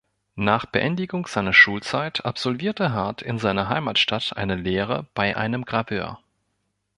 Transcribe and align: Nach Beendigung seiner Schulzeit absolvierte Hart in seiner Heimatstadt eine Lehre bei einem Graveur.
Nach 0.33 0.65
Beendigung 0.65 1.27
seiner 1.27 1.53
Schulzeit 1.53 2.25
absolvierte 2.25 2.91
Hart 2.91 3.21
in 3.21 3.37
seiner 3.37 3.69
Heimatstadt 3.69 4.35
eine 4.35 4.55
Lehre 4.55 5.05
bei 5.13 5.37
einem 5.37 5.63
Graveur. 5.63 6.19